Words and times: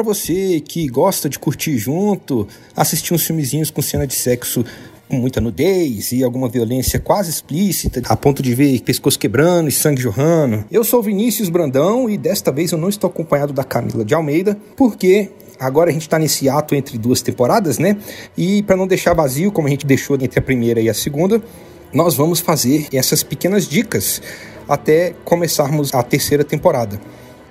para 0.00 0.14
você 0.14 0.60
que 0.60 0.88
gosta 0.88 1.28
de 1.28 1.38
curtir 1.38 1.76
junto, 1.76 2.48
assistir 2.74 3.12
uns 3.12 3.22
filmezinhos 3.22 3.70
com 3.70 3.82
cena 3.82 4.06
de 4.06 4.14
sexo 4.14 4.64
com 5.10 5.16
muita 5.16 5.42
nudez 5.42 6.12
e 6.12 6.24
alguma 6.24 6.48
violência 6.48 6.98
quase 6.98 7.28
explícita, 7.28 8.00
a 8.06 8.16
ponto 8.16 8.42
de 8.42 8.54
ver 8.54 8.80
pescoço 8.80 9.18
quebrando 9.18 9.68
e 9.68 9.72
sangue 9.72 10.00
jorrando. 10.00 10.64
Eu 10.70 10.84
sou 10.84 11.02
Vinícius 11.02 11.50
Brandão 11.50 12.08
e 12.08 12.16
desta 12.16 12.50
vez 12.50 12.72
eu 12.72 12.78
não 12.78 12.88
estou 12.88 13.10
acompanhado 13.10 13.52
da 13.52 13.62
Camila 13.62 14.02
de 14.02 14.14
Almeida, 14.14 14.56
porque 14.74 15.30
agora 15.58 15.90
a 15.90 15.92
gente 15.92 16.02
está 16.02 16.18
nesse 16.18 16.48
ato 16.48 16.74
entre 16.74 16.96
duas 16.96 17.20
temporadas, 17.20 17.78
né? 17.78 17.98
E 18.38 18.62
para 18.62 18.76
não 18.76 18.86
deixar 18.86 19.12
vazio, 19.12 19.52
como 19.52 19.68
a 19.68 19.70
gente 19.70 19.84
deixou 19.84 20.16
entre 20.16 20.38
a 20.38 20.42
primeira 20.42 20.80
e 20.80 20.88
a 20.88 20.94
segunda, 20.94 21.42
nós 21.92 22.14
vamos 22.14 22.40
fazer 22.40 22.86
essas 22.90 23.22
pequenas 23.22 23.68
dicas 23.68 24.22
até 24.66 25.12
começarmos 25.26 25.92
a 25.92 26.02
terceira 26.02 26.42
temporada. 26.42 26.98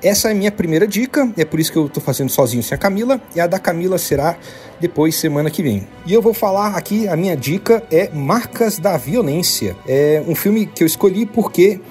Essa 0.02 0.30
é 0.30 0.32
a 0.32 0.36
minha 0.36 0.52
primeira 0.52 0.88
dica, 0.88 1.30
é 1.38 1.44
por 1.44 1.60
isso 1.60 1.74
que 1.74 1.78
eu 1.78 1.88
estou 1.88 2.02
fazendo 2.02 2.30
sozinho 2.30 2.64
sem 2.64 2.74
a 2.74 2.80
Camila, 2.80 3.20
e 3.36 3.40
a 3.42 3.46
da 3.46 3.60
Camila 3.60 3.98
será 3.98 4.38
depois, 4.80 5.16
semana 5.16 5.50
que 5.50 5.62
vem. 5.62 5.86
E 6.06 6.14
eu 6.14 6.22
vou 6.22 6.34
falar 6.34 6.78
aqui, 6.78 7.06
a 7.06 7.18
minha 7.18 7.36
dica 7.36 7.84
é 7.92 8.10
Marcas 8.14 8.80
da 8.80 8.96
Violência. 8.96 9.76
É 9.86 10.24
um 10.26 10.34
filme 10.34 10.66
que 10.66 10.84
eu 10.84 10.88
escolhi 10.88 11.26
porque 11.26 11.82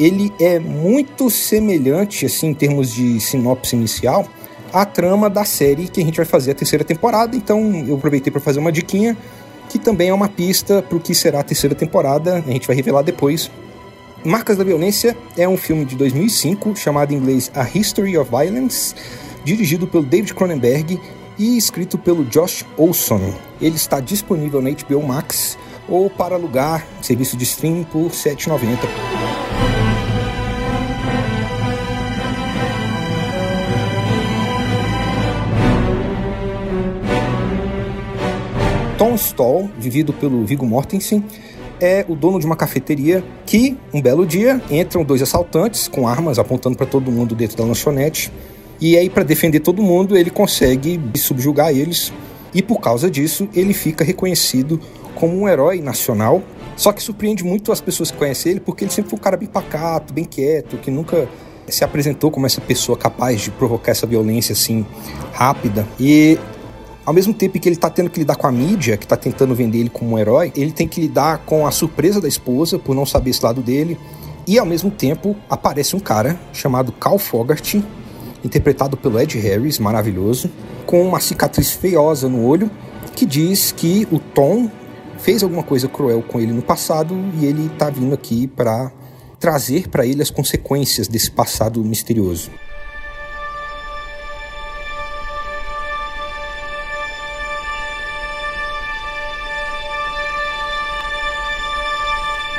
ele 0.00 0.32
é 0.40 0.58
muito 0.58 1.28
semelhante, 1.28 2.24
assim, 2.24 2.48
em 2.48 2.54
termos 2.54 2.94
de 2.94 3.20
sinopse 3.20 3.76
inicial, 3.76 4.26
à 4.72 4.86
trama 4.86 5.28
da 5.28 5.44
série 5.44 5.88
que 5.88 6.00
a 6.00 6.04
gente 6.04 6.16
vai 6.16 6.26
fazer 6.26 6.52
a 6.52 6.54
terceira 6.54 6.84
temporada. 6.84 7.36
Então 7.36 7.84
eu 7.86 7.96
aproveitei 7.96 8.30
para 8.30 8.40
fazer 8.40 8.60
uma 8.60 8.72
diquinha, 8.72 9.14
que 9.68 9.78
também 9.78 10.08
é 10.08 10.14
uma 10.14 10.28
pista 10.28 10.80
para 10.80 10.96
o 10.96 11.00
que 11.00 11.14
será 11.14 11.40
a 11.40 11.44
terceira 11.44 11.74
temporada, 11.74 12.36
a 12.36 12.50
gente 12.50 12.66
vai 12.66 12.74
revelar 12.74 13.02
depois. 13.02 13.50
Marcas 14.24 14.56
da 14.56 14.64
Violência 14.64 15.16
é 15.36 15.48
um 15.48 15.56
filme 15.56 15.84
de 15.84 15.94
2005 15.94 16.74
chamado 16.74 17.12
em 17.12 17.16
inglês 17.16 17.50
A 17.54 17.62
History 17.62 18.18
of 18.18 18.28
Violence, 18.28 18.94
dirigido 19.44 19.86
pelo 19.86 20.04
David 20.04 20.34
Cronenberg 20.34 21.00
e 21.38 21.56
escrito 21.56 21.96
pelo 21.96 22.24
Josh 22.24 22.64
Olson. 22.76 23.32
Ele 23.60 23.76
está 23.76 24.00
disponível 24.00 24.60
na 24.60 24.70
HBO 24.70 25.02
Max 25.02 25.56
ou 25.88 26.10
para 26.10 26.34
alugar 26.34 26.84
serviço 27.00 27.36
de 27.36 27.44
streaming 27.44 27.84
por 27.84 28.08
R$ 28.08 28.10
7,90. 28.10 28.78
Tom 38.98 39.14
Stall, 39.14 39.70
vivido 39.78 40.12
pelo 40.12 40.44
Viggo 40.44 40.66
Mortensen, 40.66 41.24
é 41.80 42.04
o 42.08 42.14
dono 42.14 42.38
de 42.38 42.46
uma 42.46 42.56
cafeteria 42.56 43.24
que, 43.46 43.76
um 43.92 44.00
belo 44.00 44.26
dia, 44.26 44.60
entram 44.70 45.04
dois 45.04 45.22
assaltantes 45.22 45.88
com 45.88 46.06
armas 46.06 46.38
apontando 46.38 46.76
para 46.76 46.86
todo 46.86 47.10
mundo 47.10 47.34
dentro 47.34 47.56
da 47.56 47.64
lanchonete. 47.64 48.32
E 48.80 48.96
aí, 48.96 49.10
para 49.10 49.24
defender 49.24 49.60
todo 49.60 49.82
mundo, 49.82 50.16
ele 50.16 50.30
consegue 50.30 51.00
subjugar 51.16 51.70
eles. 51.70 52.12
E 52.54 52.62
por 52.62 52.80
causa 52.80 53.10
disso, 53.10 53.48
ele 53.54 53.74
fica 53.74 54.04
reconhecido 54.04 54.80
como 55.14 55.36
um 55.36 55.48
herói 55.48 55.80
nacional. 55.80 56.42
Só 56.76 56.92
que 56.92 57.02
surpreende 57.02 57.42
muito 57.44 57.72
as 57.72 57.80
pessoas 57.80 58.10
que 58.10 58.16
conhecem 58.16 58.52
ele, 58.52 58.60
porque 58.60 58.84
ele 58.84 58.90
sempre 58.92 59.10
foi 59.10 59.18
um 59.18 59.22
cara 59.22 59.36
bem 59.36 59.48
pacato, 59.48 60.12
bem 60.12 60.24
quieto, 60.24 60.76
que 60.76 60.90
nunca 60.90 61.28
se 61.68 61.84
apresentou 61.84 62.30
como 62.30 62.46
essa 62.46 62.60
pessoa 62.60 62.96
capaz 62.96 63.40
de 63.40 63.50
provocar 63.50 63.92
essa 63.92 64.06
violência 64.06 64.52
assim 64.52 64.86
rápida. 65.32 65.86
E 65.98 66.38
ao 67.08 67.14
mesmo 67.14 67.32
tempo 67.32 67.58
que 67.58 67.66
ele 67.66 67.74
está 67.74 67.88
tendo 67.88 68.10
que 68.10 68.18
lidar 68.18 68.36
com 68.36 68.46
a 68.46 68.52
mídia, 68.52 68.98
que 68.98 69.06
está 69.06 69.16
tentando 69.16 69.54
vender 69.54 69.78
ele 69.78 69.88
como 69.88 70.10
um 70.10 70.18
herói, 70.18 70.52
ele 70.54 70.70
tem 70.70 70.86
que 70.86 71.00
lidar 71.00 71.38
com 71.38 71.66
a 71.66 71.70
surpresa 71.70 72.20
da 72.20 72.28
esposa 72.28 72.78
por 72.78 72.94
não 72.94 73.06
saber 73.06 73.30
esse 73.30 73.42
lado 73.42 73.62
dele. 73.62 73.98
E 74.46 74.58
ao 74.58 74.66
mesmo 74.66 74.90
tempo 74.90 75.34
aparece 75.48 75.96
um 75.96 76.00
cara 76.00 76.38
chamado 76.52 76.92
Cal 76.92 77.18
Fogarty, 77.18 77.82
interpretado 78.44 78.94
pelo 78.94 79.18
Ed 79.18 79.38
Harris, 79.38 79.78
maravilhoso, 79.78 80.50
com 80.84 81.00
uma 81.00 81.18
cicatriz 81.18 81.70
feiosa 81.70 82.28
no 82.28 82.44
olho, 82.44 82.70
que 83.16 83.24
diz 83.24 83.72
que 83.72 84.06
o 84.12 84.18
Tom 84.18 84.70
fez 85.16 85.42
alguma 85.42 85.62
coisa 85.62 85.88
cruel 85.88 86.20
com 86.20 86.38
ele 86.38 86.52
no 86.52 86.60
passado 86.60 87.18
e 87.40 87.46
ele 87.46 87.70
está 87.72 87.88
vindo 87.88 88.12
aqui 88.12 88.46
para 88.46 88.92
trazer 89.40 89.88
para 89.88 90.04
ele 90.04 90.20
as 90.20 90.28
consequências 90.28 91.08
desse 91.08 91.30
passado 91.30 91.82
misterioso. 91.82 92.50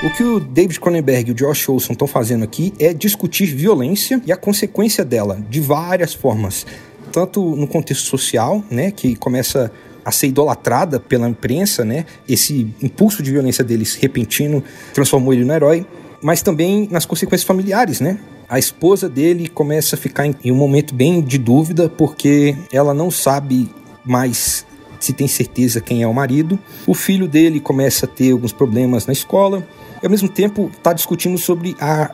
O 0.02 0.10
que 0.10 0.24
o 0.24 0.40
David 0.40 0.80
Cronenberg 0.80 1.30
e 1.30 1.34
o 1.34 1.36
Josh 1.36 1.68
Olson 1.68 1.92
estão 1.92 2.08
fazendo 2.08 2.46
aqui 2.46 2.74
é 2.80 2.94
discutir 2.94 3.48
violência 3.48 4.22
e 4.26 4.32
a 4.32 4.38
consequência 4.38 5.04
dela 5.04 5.44
de 5.50 5.60
várias 5.60 6.14
formas, 6.14 6.66
tanto 7.12 7.54
no 7.58 7.68
contexto 7.68 8.06
social, 8.06 8.64
né, 8.72 8.92
que 8.92 9.18
começa 9.18 9.70
a 10.06 10.10
ser 10.10 10.28
idolatrada 10.28 11.02
pela 11.02 11.28
imprensa, 11.28 11.84
né? 11.84 12.06
Esse 12.30 12.74
impulso 12.82 13.22
de 13.22 13.30
violência 13.30 13.62
deles 13.62 13.96
repentino 13.96 14.64
transformou 14.94 15.34
ele 15.34 15.44
no 15.44 15.52
herói, 15.54 15.86
mas 16.24 16.42
também 16.42 16.88
nas 16.90 17.06
consequências 17.06 17.46
familiares, 17.46 18.00
né? 18.00 18.18
A 18.48 18.58
esposa 18.58 19.10
dele 19.10 19.50
começa 19.50 19.98
a 19.98 20.00
ficar 20.00 20.26
em 20.26 20.50
um 20.50 20.56
momento 20.56 20.96
bem 20.96 21.22
de 21.22 21.38
dúvida 21.38 21.90
porque 21.90 22.56
ela 22.72 22.94
não 22.94 23.12
sabe 23.12 23.70
mais 24.06 24.66
se 24.98 25.14
tem 25.14 25.28
certeza 25.28 25.82
quem 25.82 26.04
é 26.04 26.08
o 26.08 26.14
marido. 26.14 26.58
O 26.88 26.94
filho 26.94 27.28
dele 27.28 27.60
começa 27.60 28.06
a 28.06 28.10
ter 28.10 28.32
alguns 28.32 28.52
problemas 28.52 29.06
na 29.06 29.14
escola 29.14 29.68
e 30.02 30.06
ao 30.06 30.10
mesmo 30.10 30.30
tempo 30.30 30.72
está 30.76 30.94
discutindo 30.94 31.38
sobre 31.38 31.76
a 31.80 32.12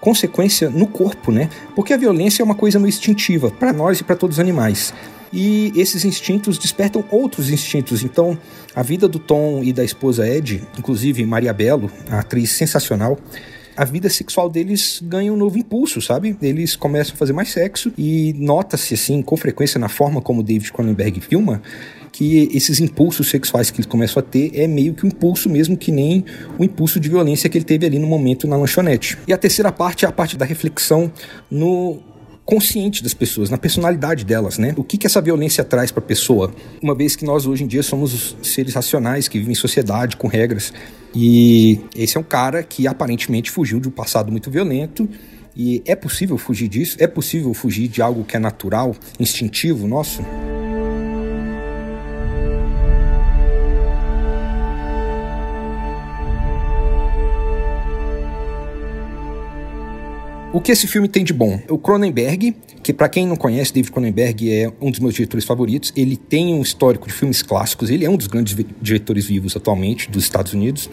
consequência 0.00 0.68
no 0.68 0.86
corpo, 0.86 1.30
né? 1.30 1.48
Porque 1.76 1.92
a 1.92 1.96
violência 1.96 2.42
é 2.42 2.44
uma 2.44 2.56
coisa 2.56 2.78
meio 2.78 2.88
instintiva 2.88 3.50
para 3.50 3.72
nós 3.72 4.00
e 4.00 4.04
para 4.04 4.16
todos 4.16 4.36
os 4.36 4.40
animais. 4.40 4.92
E 5.32 5.72
esses 5.76 6.04
instintos 6.04 6.58
despertam 6.58 7.04
outros 7.10 7.48
instintos. 7.50 8.02
Então, 8.02 8.36
a 8.74 8.82
vida 8.82 9.08
do 9.08 9.18
Tom 9.18 9.62
e 9.62 9.72
da 9.72 9.84
esposa 9.84 10.28
Ed, 10.28 10.62
inclusive 10.78 11.24
Maria 11.24 11.52
Belo, 11.52 11.90
a 12.10 12.18
atriz 12.18 12.50
sensacional, 12.50 13.18
a 13.76 13.84
vida 13.84 14.10
sexual 14.10 14.50
deles 14.50 15.00
ganha 15.02 15.32
um 15.32 15.36
novo 15.36 15.56
impulso, 15.56 16.02
sabe? 16.02 16.36
Eles 16.42 16.76
começam 16.76 17.14
a 17.14 17.16
fazer 17.16 17.32
mais 17.32 17.50
sexo 17.50 17.92
e 17.96 18.34
nota-se, 18.36 18.94
assim, 18.94 19.22
com 19.22 19.36
frequência 19.36 19.78
na 19.78 19.88
forma 19.88 20.20
como 20.20 20.42
David 20.42 20.70
Cronenberg 20.72 21.20
filma, 21.20 21.62
que 22.12 22.48
esses 22.52 22.78
impulsos 22.78 23.28
sexuais 23.28 23.70
que 23.70 23.80
ele 23.80 23.88
começam 23.88 24.20
a 24.20 24.22
ter 24.22 24.52
é 24.54 24.66
meio 24.66 24.92
que 24.92 25.04
um 25.04 25.08
impulso 25.08 25.48
mesmo 25.48 25.76
que 25.76 25.90
nem 25.90 26.24
o 26.58 26.62
impulso 26.62 27.00
de 27.00 27.08
violência 27.08 27.48
que 27.48 27.56
ele 27.56 27.64
teve 27.64 27.86
ali 27.86 27.98
no 27.98 28.06
momento 28.06 28.46
na 28.46 28.56
lanchonete. 28.56 29.16
E 29.26 29.32
a 29.32 29.38
terceira 29.38 29.72
parte 29.72 30.04
é 30.04 30.08
a 30.08 30.12
parte 30.12 30.36
da 30.36 30.44
reflexão 30.44 31.10
no 31.50 32.00
consciente 32.44 33.02
das 33.02 33.14
pessoas, 33.14 33.48
na 33.48 33.56
personalidade 33.56 34.24
delas, 34.24 34.58
né? 34.58 34.74
O 34.76 34.84
que, 34.84 34.98
que 34.98 35.06
essa 35.06 35.20
violência 35.20 35.64
traz 35.64 35.90
para 35.90 36.02
a 36.02 36.06
pessoa? 36.06 36.52
Uma 36.82 36.94
vez 36.94 37.16
que 37.16 37.24
nós 37.24 37.46
hoje 37.46 37.64
em 37.64 37.66
dia 37.66 37.82
somos 37.82 38.36
seres 38.42 38.74
racionais 38.74 39.28
que 39.28 39.38
vivem 39.38 39.52
em 39.52 39.56
sociedade 39.56 40.16
com 40.16 40.26
regras. 40.26 40.72
E 41.14 41.80
esse 41.96 42.16
é 42.16 42.20
um 42.20 42.24
cara 42.24 42.62
que 42.62 42.86
aparentemente 42.86 43.50
fugiu 43.50 43.80
de 43.80 43.88
um 43.88 43.92
passado 43.92 44.30
muito 44.30 44.50
violento. 44.50 45.08
E 45.56 45.82
é 45.86 45.94
possível 45.94 46.36
fugir 46.36 46.68
disso? 46.68 46.96
É 46.98 47.06
possível 47.06 47.52
fugir 47.54 47.88
de 47.88 48.02
algo 48.02 48.24
que 48.24 48.36
é 48.36 48.40
natural, 48.40 48.94
instintivo 49.20 49.86
nosso? 49.86 50.22
O 60.52 60.60
que 60.60 60.70
esse 60.70 60.86
filme 60.86 61.08
tem 61.08 61.24
de 61.24 61.32
bom? 61.32 61.58
O 61.66 61.78
Cronenberg, 61.78 62.54
que 62.82 62.92
para 62.92 63.08
quem 63.08 63.26
não 63.26 63.36
conhece, 63.36 63.72
David 63.72 63.90
Cronenberg 63.90 64.52
é 64.52 64.70
um 64.82 64.90
dos 64.90 65.00
meus 65.00 65.14
diretores 65.14 65.46
favoritos. 65.46 65.90
Ele 65.96 66.14
tem 66.14 66.52
um 66.52 66.60
histórico 66.60 67.08
de 67.08 67.14
filmes 67.14 67.40
clássicos, 67.40 67.88
ele 67.88 68.04
é 68.04 68.10
um 68.10 68.18
dos 68.18 68.26
grandes 68.26 68.54
diretores 68.78 69.24
vivos 69.24 69.56
atualmente 69.56 70.10
dos 70.10 70.24
Estados 70.24 70.52
Unidos. 70.52 70.90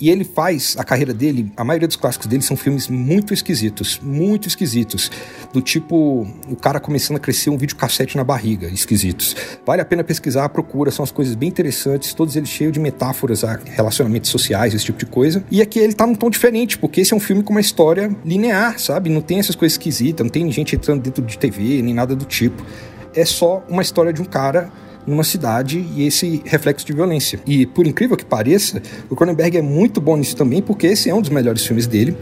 E 0.00 0.08
ele 0.08 0.24
faz 0.24 0.76
a 0.78 0.84
carreira 0.84 1.12
dele, 1.12 1.52
a 1.54 1.62
maioria 1.62 1.86
dos 1.86 1.96
clássicos 1.96 2.26
dele 2.26 2.42
são 2.42 2.56
filmes 2.56 2.88
muito 2.88 3.34
esquisitos, 3.34 4.00
muito 4.02 4.48
esquisitos. 4.48 5.10
Do 5.52 5.60
tipo, 5.60 6.26
o 6.48 6.56
cara 6.56 6.80
começando 6.80 7.18
a 7.18 7.20
crescer 7.20 7.50
um 7.50 7.58
videocassete 7.58 8.16
na 8.16 8.24
barriga, 8.24 8.68
esquisitos. 8.68 9.36
Vale 9.66 9.82
a 9.82 9.84
pena 9.84 10.02
pesquisar, 10.02 10.48
procura, 10.48 10.90
são 10.90 11.02
as 11.02 11.10
coisas 11.10 11.34
bem 11.34 11.50
interessantes, 11.50 12.14
todos 12.14 12.34
eles 12.34 12.48
cheios 12.48 12.72
de 12.72 12.80
metáforas 12.80 13.44
a 13.44 13.60
relacionamentos 13.62 14.30
sociais, 14.30 14.72
esse 14.72 14.86
tipo 14.86 14.98
de 14.98 15.06
coisa. 15.06 15.44
E 15.50 15.60
aqui 15.60 15.78
ele 15.78 15.92
tá 15.92 16.06
num 16.06 16.14
tom 16.14 16.30
diferente, 16.30 16.78
porque 16.78 17.02
esse 17.02 17.12
é 17.12 17.16
um 17.16 17.20
filme 17.20 17.42
com 17.42 17.52
uma 17.52 17.60
história 17.60 18.16
linear, 18.24 18.78
sabe? 18.78 19.10
Não 19.10 19.20
tem 19.20 19.38
essas 19.38 19.54
coisas 19.54 19.74
esquisitas, 19.74 20.24
não 20.24 20.30
tem 20.30 20.50
gente 20.50 20.74
entrando 20.74 21.02
dentro 21.02 21.22
de 21.22 21.36
TV, 21.36 21.82
nem 21.82 21.92
nada 21.92 22.16
do 22.16 22.24
tipo. 22.24 22.64
É 23.14 23.26
só 23.26 23.62
uma 23.68 23.82
história 23.82 24.14
de 24.14 24.22
um 24.22 24.24
cara 24.24 24.72
numa 25.06 25.24
cidade 25.24 25.84
e 25.94 26.06
esse 26.06 26.42
reflexo 26.44 26.86
de 26.86 26.92
violência. 26.92 27.40
E 27.46 27.66
por 27.66 27.86
incrível 27.86 28.16
que 28.16 28.24
pareça, 28.24 28.82
o 29.08 29.16
Cronenberg 29.16 29.56
é 29.56 29.62
muito 29.62 30.00
bom 30.00 30.16
nisso 30.16 30.36
também, 30.36 30.62
porque 30.62 30.86
esse 30.86 31.10
é 31.10 31.14
um 31.14 31.20
dos 31.20 31.30
melhores 31.30 31.64
filmes 31.64 31.86
dele 31.86 32.16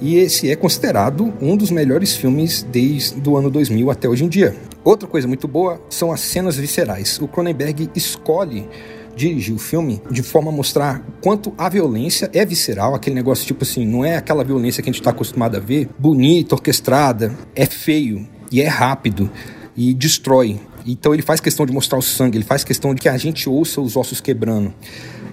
e 0.00 0.16
esse 0.16 0.50
é 0.50 0.56
considerado 0.56 1.32
um 1.40 1.56
dos 1.56 1.70
melhores 1.70 2.14
filmes 2.16 2.66
desde 2.70 3.28
o 3.28 3.36
ano 3.36 3.50
2000 3.50 3.90
até 3.90 4.08
hoje 4.08 4.24
em 4.24 4.28
dia. 4.28 4.54
Outra 4.84 5.08
coisa 5.08 5.28
muito 5.28 5.46
boa 5.46 5.80
são 5.88 6.10
as 6.10 6.20
cenas 6.20 6.56
viscerais. 6.56 7.18
O 7.20 7.28
Cronenberg 7.28 7.90
escolhe 7.94 8.68
dirigir 9.14 9.54
o 9.54 9.58
filme 9.58 10.00
de 10.10 10.22
forma 10.22 10.50
a 10.50 10.54
mostrar 10.54 11.04
quanto 11.20 11.52
a 11.56 11.68
violência 11.68 12.30
é 12.32 12.44
visceral, 12.44 12.94
aquele 12.94 13.14
negócio 13.14 13.46
tipo 13.46 13.62
assim, 13.62 13.86
não 13.86 14.04
é 14.04 14.16
aquela 14.16 14.42
violência 14.42 14.82
que 14.82 14.88
a 14.88 14.92
gente 14.92 15.00
está 15.00 15.10
acostumado 15.10 15.56
a 15.56 15.60
ver, 15.60 15.88
bonita, 15.98 16.54
orquestrada, 16.54 17.32
é 17.54 17.66
feio 17.66 18.26
e 18.50 18.60
é 18.60 18.68
rápido 18.68 19.30
e 19.76 19.94
destrói. 19.94 20.60
Então 20.86 21.12
ele 21.12 21.22
faz 21.22 21.40
questão 21.40 21.64
de 21.64 21.72
mostrar 21.72 21.98
o 21.98 22.02
sangue, 22.02 22.38
ele 22.38 22.44
faz 22.44 22.64
questão 22.64 22.94
de 22.94 23.00
que 23.00 23.08
a 23.08 23.16
gente 23.16 23.48
ouça 23.48 23.80
os 23.80 23.96
ossos 23.96 24.20
quebrando. 24.20 24.72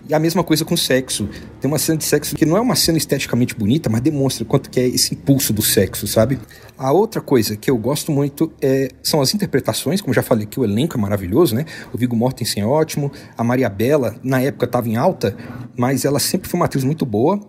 E 0.09 0.13
a 0.13 0.17
mesma 0.17 0.43
coisa 0.43 0.65
com 0.65 0.75
sexo. 0.75 1.29
Tem 1.61 1.69
uma 1.69 1.77
cena 1.77 1.99
de 1.99 2.03
sexo 2.03 2.35
que 2.35 2.43
não 2.43 2.57
é 2.57 2.59
uma 2.59 2.75
cena 2.75 2.97
esteticamente 2.97 3.53
bonita, 3.53 3.91
mas 3.91 4.01
demonstra 4.01 4.43
quanto 4.43 4.67
que 4.67 4.79
é 4.79 4.87
esse 4.87 5.13
impulso 5.13 5.53
do 5.53 5.61
sexo, 5.61 6.07
sabe? 6.07 6.39
A 6.75 6.91
outra 6.91 7.21
coisa 7.21 7.55
que 7.55 7.69
eu 7.69 7.77
gosto 7.77 8.11
muito 8.11 8.51
é, 8.59 8.89
são 9.03 9.21
as 9.21 9.35
interpretações, 9.35 10.01
como 10.01 10.11
já 10.11 10.23
falei 10.23 10.47
que 10.47 10.59
o 10.59 10.63
elenco 10.63 10.97
é 10.97 10.99
maravilhoso, 10.99 11.53
né? 11.53 11.63
O 11.93 11.97
Viggo 11.97 12.15
Mortensen 12.15 12.63
é 12.63 12.65
ótimo, 12.65 13.11
a 13.37 13.43
Maria 13.43 13.69
Bela, 13.69 14.15
na 14.23 14.41
época 14.41 14.65
estava 14.65 14.89
em 14.89 14.95
alta, 14.95 15.37
mas 15.77 16.03
ela 16.05 16.17
sempre 16.17 16.49
foi 16.49 16.59
uma 16.59 16.65
atriz 16.65 16.83
muito 16.83 17.05
boa. 17.05 17.39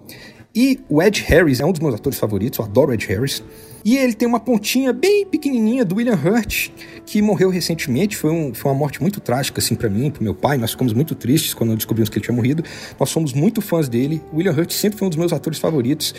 E 0.55 0.81
o 0.87 1.03
Ed 1.03 1.23
Harris 1.29 1.61
é 1.61 1.65
um 1.65 1.73
dos 1.73 1.81
meus 1.81 1.95
atores 1.95 2.19
favoritos, 2.19 2.59
eu 2.59 2.65
adoro 2.67 2.91
o 2.91 2.95
Ed 2.95 3.07
Harris. 3.07 3.43
E 3.85 3.97
ele 3.97 4.13
tem 4.13 4.29
uma 4.29 4.41
pontinha 4.41 4.93
bem 4.93 5.25
pequenininha 5.27 5.85
do 5.85 5.97
William 5.97 6.15
Hurt, 6.15 6.71
que 7.07 7.21
morreu 7.23 7.51
recentemente. 7.51 8.17
Foi, 8.17 8.31
um, 8.31 8.55
foi 8.55 8.71
uma 8.71 8.79
morte 8.79 9.01
muito 9.01 9.21
trágica, 9.21 9.61
assim, 9.61 9.75
para 9.75 9.89
mim, 9.89 10.11
pro 10.11 10.23
meu 10.23 10.35
pai. 10.35 10.59
Nós 10.59 10.73
ficamos 10.73 10.93
muito 10.93 11.15
tristes 11.15 11.55
quando 11.55 11.75
descobrimos 11.75 12.09
que 12.09 12.19
ele 12.19 12.25
tinha 12.25 12.35
morrido. 12.35 12.63
Nós 12.99 13.11
somos 13.11 13.33
muito 13.33 13.61
fãs 13.61 13.89
dele. 13.89 14.23
O 14.33 14.37
William 14.37 14.53
Hurt 14.53 14.71
sempre 14.73 14.99
foi 14.99 15.07
um 15.07 15.09
dos 15.09 15.19
meus 15.19 15.33
atores 15.33 15.59
favoritos. 15.59 16.15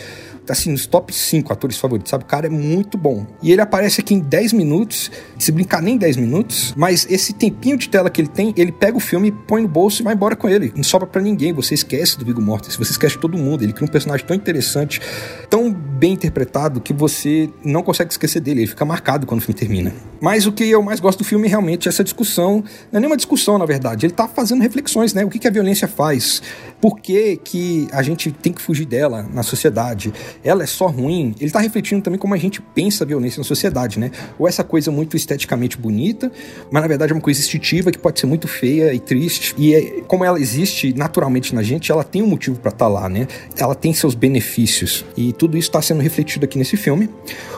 Assim, 0.48 0.72
nos 0.72 0.86
top 0.86 1.14
5 1.14 1.52
atores 1.52 1.78
favoritos, 1.78 2.10
sabe? 2.10 2.24
O 2.24 2.26
cara 2.26 2.46
é 2.46 2.50
muito 2.50 2.98
bom. 2.98 3.26
E 3.42 3.52
ele 3.52 3.60
aparece 3.60 4.00
aqui 4.00 4.14
em 4.14 4.18
10 4.18 4.52
minutos, 4.52 5.10
se 5.38 5.52
brincar 5.52 5.80
nem 5.80 5.96
10 5.96 6.16
minutos, 6.16 6.74
mas 6.76 7.06
esse 7.08 7.32
tempinho 7.32 7.76
de 7.78 7.88
tela 7.88 8.10
que 8.10 8.20
ele 8.20 8.28
tem, 8.28 8.52
ele 8.56 8.72
pega 8.72 8.96
o 8.96 9.00
filme, 9.00 9.30
põe 9.30 9.62
no 9.62 9.68
bolso 9.68 10.02
e 10.02 10.04
vai 10.04 10.14
embora 10.14 10.34
com 10.34 10.48
ele. 10.48 10.72
Não 10.74 10.82
sobra 10.82 11.06
para 11.06 11.22
ninguém. 11.22 11.52
Você 11.52 11.74
esquece 11.74 12.18
do 12.18 12.24
Viggo 12.24 12.42
Mortensen, 12.42 12.76
você 12.76 12.90
esquece 12.90 13.16
todo 13.18 13.38
mundo. 13.38 13.62
Ele 13.62 13.72
cria 13.72 13.86
um 13.86 13.90
personagem 13.90 14.26
tão 14.26 14.36
interessante, 14.36 15.00
tão 15.48 15.70
bem 16.02 16.14
interpretado, 16.14 16.80
que 16.80 16.92
você 16.92 17.48
não 17.64 17.80
consegue 17.80 18.10
esquecer 18.10 18.40
dele, 18.40 18.62
ele 18.62 18.66
fica 18.66 18.84
marcado 18.84 19.24
quando 19.24 19.40
o 19.40 19.44
filme 19.44 19.56
termina. 19.56 19.94
Mas 20.20 20.48
o 20.48 20.52
que 20.52 20.68
eu 20.68 20.82
mais 20.82 20.98
gosto 20.98 21.20
do 21.20 21.24
filme 21.24 21.46
realmente 21.46 21.86
é 21.86 21.90
essa 21.90 22.02
discussão, 22.02 22.64
não 22.90 22.98
é 22.98 23.00
nenhuma 23.00 23.16
discussão 23.16 23.56
na 23.56 23.64
verdade, 23.64 24.06
ele 24.06 24.12
tá 24.12 24.26
fazendo 24.26 24.62
reflexões, 24.62 25.14
né? 25.14 25.24
O 25.24 25.30
que, 25.30 25.38
que 25.38 25.46
a 25.46 25.50
violência 25.50 25.86
faz? 25.86 26.42
Por 26.80 26.98
que, 26.98 27.36
que 27.36 27.86
a 27.92 28.02
gente 28.02 28.32
tem 28.32 28.52
que 28.52 28.60
fugir 28.60 28.84
dela 28.84 29.24
na 29.32 29.44
sociedade? 29.44 30.12
Ela 30.42 30.64
é 30.64 30.66
só 30.66 30.88
ruim? 30.88 31.36
Ele 31.38 31.52
tá 31.52 31.60
refletindo 31.60 32.02
também 32.02 32.18
como 32.18 32.34
a 32.34 32.36
gente 32.36 32.60
pensa 32.60 33.04
a 33.04 33.06
violência 33.06 33.38
na 33.38 33.44
sociedade, 33.44 34.00
né? 34.00 34.10
Ou 34.36 34.48
essa 34.48 34.64
coisa 34.64 34.90
muito 34.90 35.16
esteticamente 35.16 35.78
bonita, 35.78 36.32
mas 36.68 36.82
na 36.82 36.88
verdade 36.88 37.12
é 37.12 37.14
uma 37.14 37.20
coisa 37.20 37.38
instintiva 37.38 37.92
que 37.92 37.98
pode 37.98 38.18
ser 38.18 38.26
muito 38.26 38.48
feia 38.48 38.92
e 38.92 38.98
triste. 38.98 39.54
E 39.56 39.72
é, 39.72 40.00
como 40.08 40.24
ela 40.24 40.40
existe 40.40 40.92
naturalmente 40.94 41.54
na 41.54 41.62
gente, 41.62 41.92
ela 41.92 42.02
tem 42.02 42.22
um 42.22 42.26
motivo 42.26 42.58
para 42.58 42.70
estar 42.70 42.86
tá 42.86 42.90
lá, 42.90 43.08
né? 43.08 43.28
Ela 43.56 43.76
tem 43.76 43.94
seus 43.94 44.16
benefícios. 44.16 45.04
E 45.16 45.32
tudo 45.32 45.56
isso 45.56 45.68
está 45.68 45.80
sendo 45.80 45.91
refletido 46.00 46.44
aqui 46.44 46.58
nesse 46.58 46.76
filme. 46.76 47.10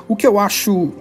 O 0.08 0.16
que 0.16 0.26
eu 0.26 0.38
acho 0.38 0.92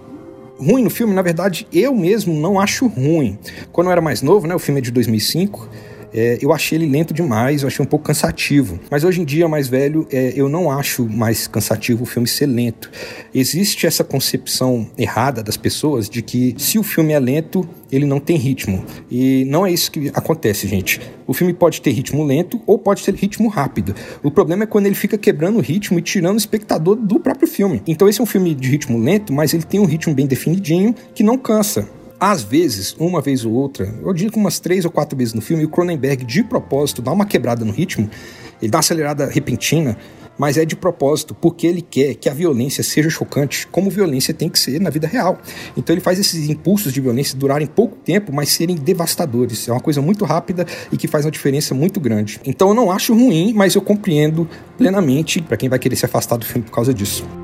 ruim 0.58 0.84
no 0.84 0.90
filme, 0.90 1.14
na 1.14 1.22
verdade, 1.22 1.68
eu 1.74 1.94
mesmo 1.96 2.34
não 2.34 2.60
acho 2.60 2.88
ruim. 2.88 3.38
Quando 3.72 3.88
eu 3.88 3.92
era 3.92 4.02
mais 4.02 4.22
novo, 4.22 4.46
né, 4.48 4.54
o 4.54 4.60
filme 4.60 4.80
é 4.80 4.84
de 4.84 4.92
2005, 4.92 5.70
é, 6.14 6.38
eu 6.42 6.54
achei 6.54 6.78
ele 6.78 6.86
lento 6.86 7.14
demais, 7.14 7.62
eu 7.62 7.68
achei 7.68 7.84
um 7.84 7.88
pouco 7.88 8.06
cansativo. 8.06 8.80
Mas 8.90 9.04
hoje 9.04 9.22
em 9.22 9.26
dia, 9.26 9.48
mais 9.48 9.68
velho, 9.68 10.08
é, 10.12 10.34
eu 10.36 10.48
não 10.48 10.70
acho 10.70 11.08
mais 11.10 11.48
cansativo 11.48 12.04
o 12.04 12.06
filme 12.06 12.28
ser 12.28 12.46
lento. 12.46 12.92
Existe 13.34 13.88
essa 13.88 14.04
concepção 14.04 14.88
errada 14.98 15.42
das 15.42 15.58
pessoas 15.58 16.10
de 16.10 16.22
que 16.22 16.54
se 16.58 16.78
o 16.78 16.84
filme 16.84 17.14
é 17.14 17.20
lento, 17.20 17.68
ele 17.92 18.06
não 18.06 18.20
tem 18.20 18.38
ritmo. 18.38 18.84
E 19.10 19.46
não 19.46 19.66
é 19.66 19.72
isso 19.72 19.92
que 19.92 20.12
acontece, 20.14 20.68
gente. 20.68 21.02
O 21.26 21.34
filme 21.34 21.54
pode 21.54 21.82
ter 21.82 21.92
ritmo 21.92 22.24
lento 22.24 22.62
ou 22.66 22.78
pode 22.78 23.04
ter 23.04 23.16
ritmo 23.16 23.48
rápido. 23.48 23.96
O 24.22 24.30
problema 24.30 24.64
é 24.64 24.68
quando 24.68 24.86
ele 24.86 24.96
fica 24.96 25.18
quebrando 25.18 25.58
o 25.58 25.62
ritmo 25.62 25.98
e 25.98 26.02
tirando 26.02 26.36
o 26.36 26.40
espectador 26.40 26.96
do 26.96 27.20
próprio 27.20 27.48
filme. 27.48 27.82
Então 27.88 28.08
esse 28.08 28.20
é 28.20 28.24
um 28.24 28.28
filme 28.28 28.54
de 28.54 28.70
ritmo 28.70 28.98
lento, 28.98 29.34
mas 29.34 29.54
ele 29.54 29.64
tem 29.64 29.80
um 29.80 29.86
ritmo 29.86 30.14
bem 30.14 30.28
definidinho 30.28 30.94
que 31.14 31.24
não 31.24 31.38
cansa. 31.38 31.88
Às 32.26 32.42
vezes, 32.42 32.96
uma 32.98 33.20
vez 33.20 33.44
ou 33.44 33.52
outra, 33.52 33.94
eu 34.02 34.14
digo 34.14 34.40
umas 34.40 34.58
três 34.58 34.86
ou 34.86 34.92
quatro 34.92 35.18
vezes 35.18 35.34
no 35.34 35.42
filme, 35.42 35.66
o 35.66 35.68
Cronenberg, 35.68 36.24
de 36.24 36.42
propósito, 36.42 37.02
dá 37.02 37.12
uma 37.12 37.26
quebrada 37.26 37.66
no 37.66 37.74
ritmo, 37.74 38.10
ele 38.62 38.72
dá 38.72 38.78
uma 38.78 38.80
acelerada 38.80 39.26
repentina, 39.26 39.98
mas 40.38 40.58
é 40.58 40.64
de 40.64 40.74
propósito, 40.74 41.36
porque 41.36 41.68
ele 41.68 41.82
quer 41.82 42.16
que 42.16 42.30
a 42.30 42.34
violência 42.34 42.82
seja 42.82 43.10
chocante, 43.10 43.68
como 43.68 43.90
violência 43.90 44.34
tem 44.34 44.48
que 44.48 44.58
ser 44.58 44.80
na 44.80 44.90
vida 44.90 45.06
real. 45.06 45.38
Então 45.76 45.94
ele 45.94 46.00
faz 46.00 46.18
esses 46.18 46.50
impulsos 46.50 46.94
de 46.94 47.02
violência 47.02 47.38
durarem 47.38 47.68
pouco 47.68 47.98
tempo, 47.98 48.32
mas 48.32 48.54
serem 48.54 48.78
devastadores. 48.78 49.68
É 49.68 49.74
uma 49.74 49.82
coisa 49.82 50.02
muito 50.02 50.24
rápida 50.24 50.66
e 50.94 50.96
que 50.96 51.10
faz 51.10 51.26
uma 51.26 51.32
diferença 51.32 51.76
muito 51.76 52.00
grande. 52.00 52.40
Então 52.46 52.70
eu 52.70 52.74
não 52.74 52.90
acho 52.90 53.14
ruim, 53.14 53.52
mas 53.54 53.76
eu 53.76 53.82
compreendo 53.82 54.48
plenamente 54.78 55.42
para 55.42 55.58
quem 55.58 55.68
vai 55.68 55.78
querer 55.78 55.98
se 55.98 56.06
afastar 56.06 56.38
do 56.38 56.46
filme 56.46 56.64
por 56.64 56.72
causa 56.72 56.94
disso. 56.94 57.43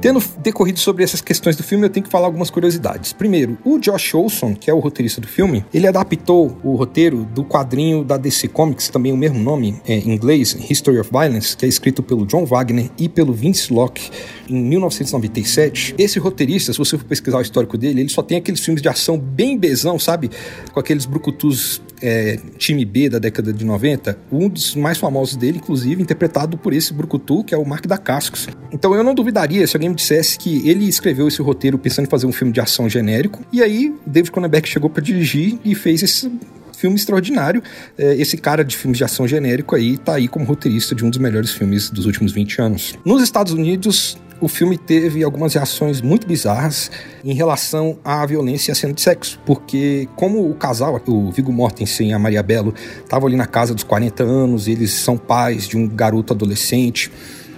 Tendo 0.00 0.22
decorrido 0.38 0.78
sobre 0.78 1.02
essas 1.02 1.20
questões 1.20 1.56
do 1.56 1.64
filme, 1.64 1.84
eu 1.84 1.90
tenho 1.90 2.04
que 2.04 2.10
falar 2.10 2.26
algumas 2.26 2.50
curiosidades. 2.50 3.12
Primeiro, 3.12 3.58
o 3.64 3.80
Josh 3.80 4.14
Olson, 4.14 4.54
que 4.54 4.70
é 4.70 4.74
o 4.74 4.78
roteirista 4.78 5.20
do 5.20 5.26
filme, 5.26 5.64
ele 5.74 5.88
adaptou 5.88 6.56
o 6.62 6.76
roteiro 6.76 7.24
do 7.24 7.44
quadrinho 7.44 8.04
da 8.04 8.16
DC 8.16 8.46
Comics, 8.46 8.88
também 8.88 9.12
o 9.12 9.16
mesmo 9.16 9.40
nome 9.40 9.80
é, 9.84 9.94
em 9.96 10.10
inglês, 10.10 10.56
History 10.70 11.00
of 11.00 11.10
Violence, 11.10 11.56
que 11.56 11.66
é 11.66 11.68
escrito 11.68 12.00
pelo 12.00 12.24
John 12.26 12.46
Wagner 12.46 12.88
e 12.96 13.08
pelo 13.08 13.32
Vince 13.32 13.72
Locke 13.72 14.08
em 14.48 14.62
1997. 14.62 15.96
Esse 15.98 16.20
roteirista, 16.20 16.72
se 16.72 16.78
você 16.78 16.96
for 16.96 17.04
pesquisar 17.04 17.38
o 17.38 17.42
histórico 17.42 17.76
dele, 17.76 18.02
ele 18.02 18.08
só 18.08 18.22
tem 18.22 18.38
aqueles 18.38 18.60
filmes 18.60 18.80
de 18.80 18.88
ação 18.88 19.18
bem 19.18 19.58
bezão, 19.58 19.98
sabe? 19.98 20.30
Com 20.72 20.78
aqueles 20.78 21.06
brucutus 21.06 21.82
é, 22.02 22.38
time 22.56 22.84
B 22.84 23.08
da 23.08 23.18
década 23.18 23.52
de 23.52 23.64
90, 23.64 24.18
um 24.30 24.48
dos 24.48 24.74
mais 24.74 24.98
famosos 24.98 25.36
dele, 25.36 25.58
inclusive, 25.58 26.00
interpretado 26.02 26.56
por 26.56 26.72
esse 26.72 26.92
brucutu, 26.92 27.44
que 27.44 27.54
é 27.54 27.58
o 27.58 27.64
Mark 27.64 27.86
da 27.86 27.98
Cascos. 27.98 28.48
Então 28.72 28.94
eu 28.94 29.02
não 29.02 29.14
duvidaria 29.14 29.66
se 29.66 29.76
alguém 29.76 29.88
me 29.90 29.94
dissesse 29.94 30.38
que 30.38 30.68
ele 30.68 30.86
escreveu 30.88 31.28
esse 31.28 31.40
roteiro 31.42 31.78
pensando 31.78 32.06
em 32.06 32.10
fazer 32.10 32.26
um 32.26 32.32
filme 32.32 32.52
de 32.52 32.60
ação 32.60 32.88
genérico, 32.88 33.42
e 33.52 33.62
aí 33.62 33.94
David 34.06 34.32
Cronenberg 34.32 34.68
chegou 34.68 34.90
para 34.90 35.02
dirigir 35.02 35.58
e 35.64 35.74
fez 35.74 36.02
esse 36.02 36.30
filme 36.78 36.96
extraordinário. 36.96 37.62
É, 37.98 38.14
esse 38.14 38.36
cara 38.36 38.64
de 38.64 38.76
filmes 38.76 38.98
de 38.98 39.04
ação 39.04 39.26
genérico 39.26 39.74
aí 39.74 39.98
tá 39.98 40.14
aí 40.14 40.28
como 40.28 40.44
roteirista 40.44 40.94
de 40.94 41.04
um 41.04 41.10
dos 41.10 41.18
melhores 41.18 41.50
filmes 41.50 41.90
dos 41.90 42.06
últimos 42.06 42.32
20 42.32 42.60
anos. 42.60 42.94
Nos 43.04 43.22
Estados 43.22 43.52
Unidos, 43.52 44.16
o 44.40 44.48
filme 44.48 44.78
teve 44.78 45.22
algumas 45.22 45.54
reações 45.54 46.00
muito 46.00 46.26
bizarras 46.26 46.90
em 47.24 47.34
relação 47.34 47.98
à 48.04 48.24
violência 48.24 48.70
e 48.70 48.72
à 48.72 48.74
cena 48.74 48.92
de 48.92 49.00
sexo, 49.00 49.40
porque 49.44 50.08
como 50.14 50.48
o 50.48 50.54
casal, 50.54 51.00
o 51.06 51.30
Viggo 51.32 51.52
Mortensen 51.52 52.10
e 52.10 52.12
a 52.12 52.18
Maria 52.18 52.42
Bello, 52.42 52.72
estavam 53.02 53.26
ali 53.26 53.36
na 53.36 53.46
casa 53.46 53.74
dos 53.74 53.84
40 53.84 54.22
anos, 54.22 54.68
eles 54.68 54.92
são 54.92 55.16
pais 55.16 55.66
de 55.66 55.76
um 55.76 55.88
garoto 55.88 56.32
adolescente, 56.32 57.10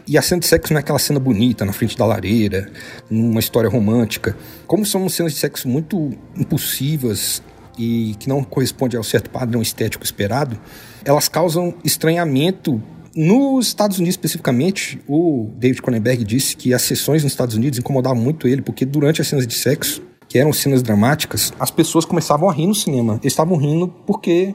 e 0.06 0.16
a 0.18 0.22
cena 0.22 0.40
de 0.40 0.46
sexo 0.46 0.72
não 0.72 0.78
é 0.78 0.80
aquela 0.80 0.99
cena 0.99 1.20
bonita 1.20 1.64
na 1.64 1.72
frente 1.72 1.96
da 1.96 2.04
lareira, 2.04 2.68
numa 3.08 3.38
história 3.38 3.70
romântica. 3.70 4.37
Como 4.66 4.84
são 4.84 5.08
cenas 5.08 5.34
de 5.34 5.38
sexo 5.38 5.68
muito 5.68 6.10
impulsivas 6.37 7.42
e 7.78 8.16
que 8.18 8.28
não 8.28 8.42
correspondem 8.42 8.99
ao 8.99 9.04
certo 9.04 9.30
padrão 9.30 9.62
estético 9.62 10.02
esperado, 10.02 10.58
elas 11.04 11.28
causam 11.28 11.75
estranhamento 11.84 12.82
nos 13.14 13.66
Estados 13.66 13.98
Unidos, 13.98 14.14
especificamente, 14.14 15.00
o 15.08 15.50
David 15.56 15.82
Cronenberg 15.82 16.24
disse 16.24 16.56
que 16.56 16.72
as 16.72 16.82
sessões 16.82 17.22
nos 17.22 17.32
Estados 17.32 17.54
Unidos 17.54 17.78
incomodavam 17.78 18.22
muito 18.22 18.46
ele, 18.46 18.62
porque 18.62 18.84
durante 18.84 19.20
as 19.20 19.28
cenas 19.28 19.46
de 19.46 19.54
sexo, 19.54 20.02
que 20.28 20.38
eram 20.38 20.52
cenas 20.52 20.80
dramáticas, 20.80 21.52
as 21.58 21.72
pessoas 21.72 22.04
começavam 22.04 22.48
a 22.48 22.52
rir 22.52 22.68
no 22.68 22.74
cinema. 22.74 23.14
Eles 23.14 23.32
estavam 23.32 23.56
rindo 23.56 23.88
porque 24.06 24.54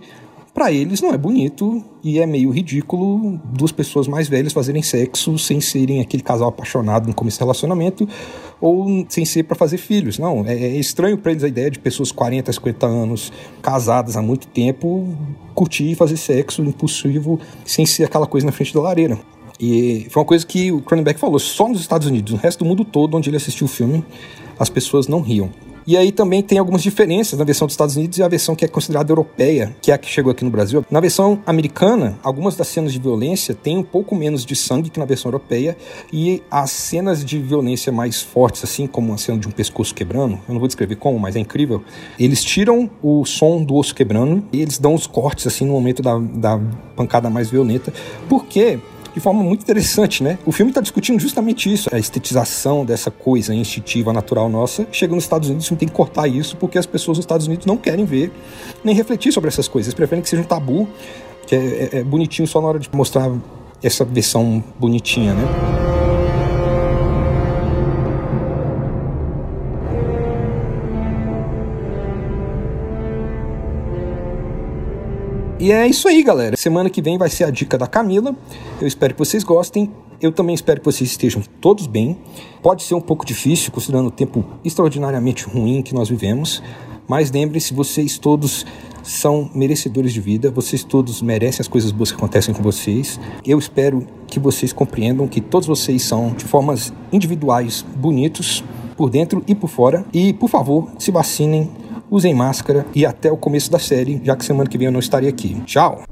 para 0.55 0.71
eles 0.71 1.01
não 1.01 1.13
é 1.13 1.17
bonito 1.17 1.83
e 2.01 2.17
é 2.17 2.25
meio 2.25 2.50
ridículo 2.50 3.38
duas 3.43 3.74
pessoas 3.74 4.07
mais 4.07 4.29
velhas 4.29 4.53
fazerem 4.53 4.81
sexo 4.81 5.38
sem 5.38 5.59
serem 5.59 6.00
aquele 6.00 6.24
casal 6.24 6.47
apaixonado 6.47 7.07
no 7.07 7.13
começo 7.13 7.38
do 7.38 7.41
relacionamento 7.41 8.07
ou 8.62 9.05
sem 9.09 9.25
ser 9.25 9.43
para 9.43 9.57
fazer 9.57 9.77
filhos. 9.77 10.17
Não, 10.17 10.45
é, 10.45 10.53
é 10.53 10.77
estranho 10.77 11.17
para 11.17 11.33
eles 11.33 11.43
a 11.43 11.50
ideia 11.50 11.69
de 11.69 11.77
pessoas 11.77 12.09
40, 12.09 12.53
50 12.53 12.88
anos, 12.88 13.33
casadas 13.62 14.15
há 14.15 14.21
muito 14.21 14.47
tempo, 14.47 15.05
curtir 15.53 15.91
e 15.91 15.95
fazer 15.95 16.15
sexo 16.15 16.63
impulsivo 16.63 17.38
sem 17.65 17.85
ser 17.85 18.05
aquela 18.05 18.25
coisa 18.25 18.45
na 18.45 18.53
frente 18.53 18.74
da 18.74 18.79
lareira. 18.79 19.19
E 19.59 20.07
foi 20.09 20.21
uma 20.21 20.27
coisa 20.27 20.45
que 20.45 20.71
o 20.71 20.81
Cronenberg 20.81 21.19
falou, 21.19 21.38
só 21.38 21.67
nos 21.67 21.81
Estados 21.81 22.07
Unidos, 22.07 22.31
no 22.31 22.39
resto 22.39 22.63
do 22.63 22.65
mundo 22.65 22.85
todo 22.85 23.17
onde 23.17 23.29
ele 23.29 23.35
assistiu 23.35 23.65
o 23.65 23.69
filme, 23.69 24.05
as 24.57 24.69
pessoas 24.69 25.05
não 25.05 25.19
riam. 25.19 25.50
E 25.88 25.96
aí 25.96 26.12
também 26.12 26.42
tem 26.42 26.58
algumas 26.58 26.82
diferenças 26.82 27.38
na 27.38 27.46
versão 27.46 27.68
dos 27.68 27.74
Estados 27.74 27.96
Unidos 27.96 28.18
e 28.18 28.24
a 28.24 28.27
versão 28.27 28.56
que 28.56 28.65
é 28.65 28.68
considerada 28.68 29.12
europeia, 29.12 29.75
que 29.82 29.92
é 29.92 29.94
a 29.94 29.98
que 29.98 30.10
chegou 30.10 30.32
aqui 30.32 30.44
no 30.44 30.50
Brasil. 30.50 30.84
Na 30.89 31.00
versão 31.00 31.39
americana, 31.46 32.18
algumas 32.24 32.56
das 32.56 32.68
cenas 32.68 32.92
de 32.92 33.00
violência 33.00 33.54
têm 33.54 33.77
um 33.77 33.84
pouco 33.84 34.15
menos 34.15 34.44
de 34.44 34.56
sangue 34.56 34.89
que 34.89 35.00
na 35.00 35.06
versão 35.06 35.30
europeia, 35.30 35.77
e 36.12 36.42
as 36.50 36.72
cenas 36.72 37.24
de 37.24 37.38
violência 37.38 37.92
mais 37.92 38.22
fortes, 38.22 38.63
assim 38.63 38.88
como 38.88 39.13
a 39.13 39.18
cena 39.18 39.38
de 39.38 39.48
um 39.48 39.51
pescoço 39.51 39.94
quebrando, 39.94 40.39
eu 40.48 40.54
não 40.54 40.60
vou 40.60 40.68
descrever 40.68 40.96
como, 40.96 41.20
mas 41.20 41.36
é 41.36 41.39
incrível, 41.39 41.84
eles 42.18 42.44
tiram 42.44 42.89
o 43.04 43.24
som 43.25 43.63
do 43.63 43.75
osso 43.75 43.94
quebrando 43.94 44.44
e 44.51 44.62
eles 44.62 44.80
dão 44.80 44.96
os 44.96 45.06
cortes 45.06 45.46
assim 45.46 45.65
no 45.65 45.74
momento 45.74 46.01
da, 46.01 46.18
da 46.18 46.60
pancada 46.96 47.30
mais 47.30 47.50
violenta, 47.50 47.94
porque 48.27 48.80
de 49.15 49.22
forma 49.22 49.41
muito 49.41 49.62
interessante, 49.62 50.22
né? 50.22 50.38
O 50.45 50.51
filme 50.51 50.72
está 50.72 50.81
discutindo 50.81 51.17
justamente 51.22 51.72
isso, 51.72 51.89
a 51.89 51.98
estetização 51.98 52.84
dessa 52.84 53.10
coisa 53.10 53.55
instintiva, 53.55 54.12
natural 54.12 54.50
nossa. 54.50 54.86
Chega 54.91 55.15
nos 55.15 55.24
Estados 55.24 55.48
Unidos, 55.48 55.72
não 55.72 55.77
tem 55.77 55.88
que 55.88 55.93
cortar 55.93 56.27
isso, 56.27 56.57
porque 56.57 56.77
as 56.77 56.86
pessoas 56.86 57.17
nos 57.17 57.24
Estados 57.24 57.48
Unidos 57.48 57.65
não 57.65 57.77
querem 57.77 58.03
ver 58.03 58.29
nem 58.84 58.93
refletir 58.93 59.31
sobre 59.31 59.48
essas 59.48 59.69
coisas. 59.69 59.88
Eles 59.88 59.95
preferem 59.95 60.22
que 60.22 60.29
seja 60.29 60.41
um 60.41 60.45
tabu 60.45 60.86
que 61.48 61.55
é, 61.55 61.60
é, 61.93 62.00
é 62.00 62.03
bonitinho 62.03 62.45
só 62.45 62.60
na 62.60 62.67
hora 62.67 62.79
de 62.79 62.89
mostrar 62.91 63.31
essa 63.81 64.03
versão 64.03 64.62
bonitinha, 64.77 65.34
né? 65.34 65.95
E 75.57 75.71
é 75.71 75.88
isso 75.88 76.07
aí, 76.09 76.21
galera. 76.21 76.57
Semana 76.57 76.89
que 76.89 77.01
vem 77.01 77.17
vai 77.17 77.29
ser 77.29 77.45
a 77.45 77.50
dica 77.50 77.77
da 77.77 77.88
Camila. 77.88 78.35
Eu 78.81 78.88
espero 78.88 79.13
que 79.13 79.19
vocês 79.19 79.41
gostem. 79.41 79.89
Eu 80.21 80.33
também 80.33 80.53
espero 80.53 80.81
que 80.81 80.85
vocês 80.85 81.09
estejam 81.09 81.41
todos 81.62 81.88
bem. 81.88 82.17
Pode 82.62 82.83
ser 82.83 82.93
um 82.93 83.00
pouco 83.00 83.25
difícil, 83.25 83.71
considerando 83.71 84.07
o 84.07 84.12
tempo 84.12 84.45
extraordinariamente 84.65 85.45
ruim 85.45 85.81
que 85.81 85.93
nós 85.93 86.09
vivemos. 86.09 86.62
Mas 87.07 87.31
lembrem-se, 87.31 87.74
vocês 87.74 88.17
todos 88.17 88.65
são 89.01 89.50
merecedores 89.55 90.12
de 90.12 90.19
vida, 90.19 90.51
vocês 90.51 90.83
todos 90.83 91.21
merecem 91.21 91.62
as 91.62 91.67
coisas 91.69 91.91
boas 91.91 92.12
que 92.12 92.17
acontecem 92.17 92.53
com 92.53 92.62
vocês. 92.62 93.17
Eu 93.45 93.57
espero 93.57 94.05
que 94.27 94.39
vocês 94.39 94.74
compreendam 94.74 95.25
que 95.25 95.39
todos 95.39 95.67
vocês 95.67 96.03
são, 96.03 96.33
de 96.33 96.43
formas 96.43 96.91
individuais, 97.13 97.85
bonitos, 97.95 98.62
por 98.97 99.09
dentro 99.09 99.41
e 99.47 99.55
por 99.55 99.69
fora. 99.69 100.05
E, 100.12 100.33
por 100.33 100.50
favor, 100.50 100.89
se 100.97 101.12
vacinem 101.12 101.69
usem 102.09 102.33
máscara 102.33 102.85
e 102.95 103.05
até 103.05 103.31
o 103.31 103.38
começo 103.38 103.71
da 103.71 103.79
série, 103.79 104.21
já 104.24 104.35
que 104.35 104.45
semana 104.45 104.69
que 104.69 104.77
vem 104.77 104.85
eu 104.85 104.91
não 104.91 105.00
estarei 105.00 105.29
aqui. 105.29 105.62
Tchau! 105.65 106.04